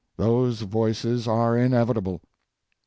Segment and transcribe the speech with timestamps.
[0.17, 2.21] Those voices are inevitable.